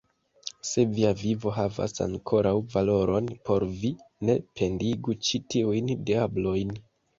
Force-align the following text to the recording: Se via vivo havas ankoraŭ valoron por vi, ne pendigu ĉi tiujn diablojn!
Se 0.69 0.85
via 0.93 1.11
vivo 1.19 1.51
havas 1.57 1.93
ankoraŭ 2.05 2.55
valoron 2.77 3.29
por 3.51 3.67
vi, 3.83 3.93
ne 4.31 4.39
pendigu 4.63 5.19
ĉi 5.31 5.45
tiujn 5.55 5.95
diablojn! 6.11 6.77